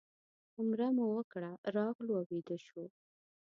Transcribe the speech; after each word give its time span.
عمره 0.57 0.87
مو 0.95 1.05
وکړه 1.17 1.51
راغلو 1.75 2.13
او 2.19 2.25
ویده 2.29 2.57
شوو. 2.65 2.85